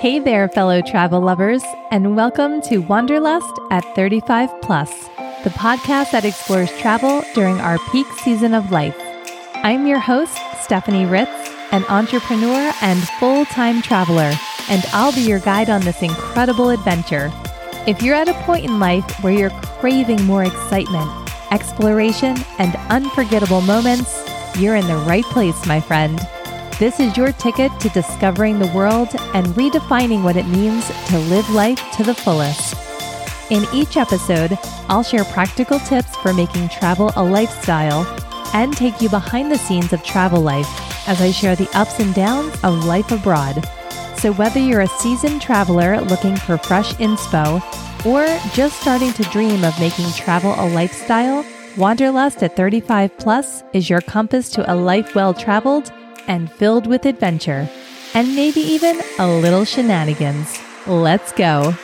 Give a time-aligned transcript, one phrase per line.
[0.00, 4.90] Hey there, fellow travel lovers, and welcome to Wanderlust at 35 Plus,
[5.44, 8.96] the podcast that explores travel during our peak season of life.
[9.56, 11.30] I'm your host, Stephanie Ritz,
[11.70, 14.32] an entrepreneur and full time traveler,
[14.70, 17.30] and I'll be your guide on this incredible adventure.
[17.86, 21.10] If you're at a point in life where you're craving more excitement,
[21.50, 24.24] exploration, and unforgettable moments,
[24.58, 26.26] you're in the right place, my friend.
[26.80, 31.46] This is your ticket to discovering the world and redefining what it means to live
[31.50, 32.74] life to the fullest.
[33.50, 34.56] In each episode,
[34.88, 38.06] I'll share practical tips for making travel a lifestyle
[38.54, 40.66] and take you behind the scenes of travel life
[41.06, 43.62] as I share the ups and downs of life abroad.
[44.16, 47.60] So, whether you're a seasoned traveler looking for fresh inspo
[48.06, 51.44] or just starting to dream of making travel a lifestyle,
[51.76, 55.92] Wanderlust at 35 Plus is your compass to a life well traveled
[56.26, 57.68] and filled with adventure,
[58.14, 60.58] and maybe even a little shenanigans.
[60.86, 61.74] Let's go.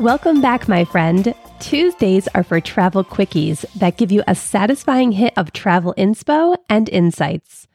[0.00, 1.34] Welcome back, my friend.
[1.60, 6.90] Tuesdays are for travel quickies that give you a satisfying hit of travel inspo and
[6.90, 7.66] insights.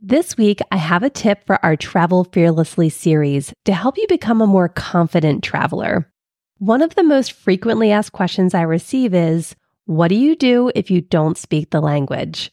[0.00, 4.42] This week, I have a tip for our Travel Fearlessly series to help you become
[4.42, 6.12] a more confident traveler.
[6.58, 10.90] One of the most frequently asked questions I receive is What do you do if
[10.90, 12.52] you don't speak the language?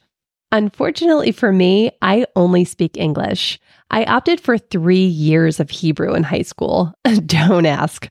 [0.54, 3.60] Unfortunately for me, I only speak English.
[3.90, 6.94] I opted for three years of Hebrew in high school.
[7.26, 8.08] don't ask.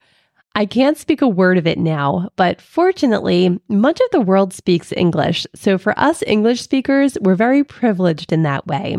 [0.54, 4.92] I can't speak a word of it now, but fortunately, much of the world speaks
[4.92, 5.46] English.
[5.54, 8.96] So for us English speakers, we're very privileged in that way.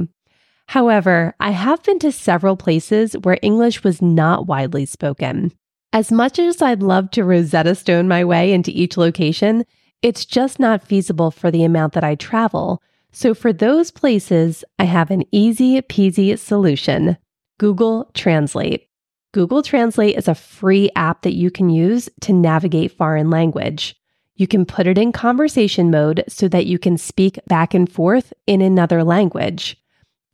[0.72, 5.52] However, I have been to several places where English was not widely spoken.
[5.92, 9.66] As much as I'd love to Rosetta Stone my way into each location,
[10.02, 12.82] it's just not feasible for the amount that I travel.
[13.12, 17.18] So for those places, I have an easy peasy solution
[17.60, 18.88] Google Translate.
[19.34, 23.98] Google Translate is a free app that you can use to navigate foreign language.
[24.38, 28.32] You can put it in conversation mode so that you can speak back and forth
[28.48, 29.76] in another language.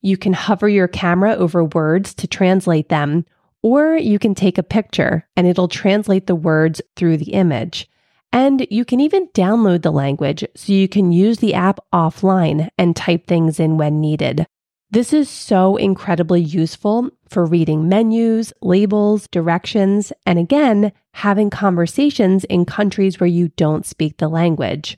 [0.02, 3.25] You can hover your camera over words to translate them,
[3.63, 7.90] or you can take a picture and it'll translate the words through the image.
[8.31, 12.96] And you can even download the language so you can use the app offline and
[12.96, 14.46] type things in when needed.
[14.90, 22.66] This is so incredibly useful for reading menus, labels, directions, and again, having conversations in
[22.66, 24.97] countries where you don't speak the language.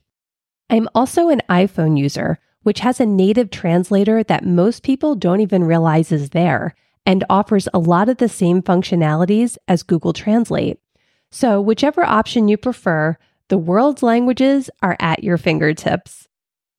[0.69, 5.63] I'm also an iPhone user, which has a native translator that most people don't even
[5.63, 6.75] realize is there
[7.05, 10.79] and offers a lot of the same functionalities as Google Translate.
[11.31, 13.17] So, whichever option you prefer,
[13.49, 16.27] the world's languages are at your fingertips.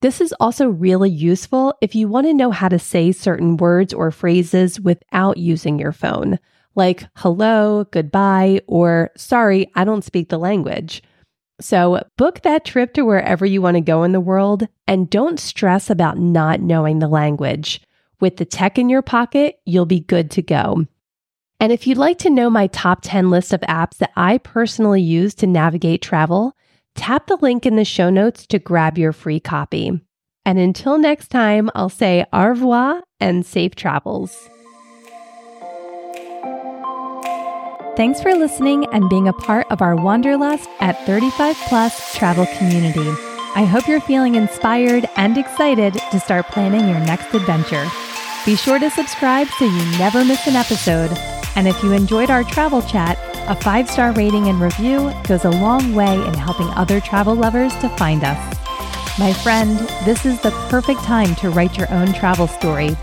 [0.02, 3.92] This is also really useful if you want to know how to say certain words
[3.92, 6.38] or phrases without using your phone,
[6.74, 11.02] like hello, goodbye, or sorry, I don't speak the language.
[11.60, 15.38] So, book that trip to wherever you want to go in the world and don't
[15.38, 17.82] stress about not knowing the language.
[18.18, 20.86] With the tech in your pocket, you'll be good to go.
[21.60, 25.02] And if you'd like to know my top 10 list of apps that I personally
[25.02, 26.56] use to navigate travel,
[26.94, 30.00] tap the link in the show notes to grab your free copy.
[30.46, 34.48] And until next time, I'll say au revoir and safe travels.
[38.00, 43.06] Thanks for listening and being a part of our Wanderlust at 35 Plus travel community.
[43.54, 47.86] I hope you're feeling inspired and excited to start planning your next adventure.
[48.46, 51.10] Be sure to subscribe so you never miss an episode.
[51.56, 53.18] And if you enjoyed our travel chat,
[53.50, 57.76] a five star rating and review goes a long way in helping other travel lovers
[57.80, 58.58] to find us.
[59.18, 62.96] My friend, this is the perfect time to write your own travel story.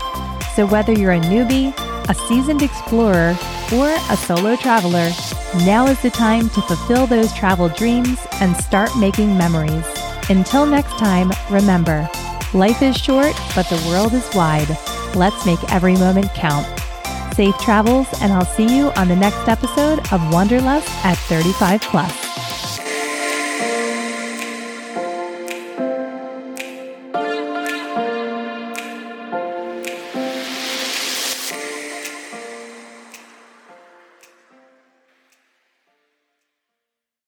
[0.56, 1.72] So whether you're a newbie,
[2.08, 3.36] a seasoned explorer,
[3.72, 5.10] or a solo traveler,
[5.64, 9.84] now is the time to fulfill those travel dreams and start making memories.
[10.30, 12.08] Until next time, remember
[12.54, 14.68] life is short, but the world is wide.
[15.14, 16.66] Let's make every moment count.
[17.34, 22.27] Safe travels, and I'll see you on the next episode of Wanderlust at 35 Plus.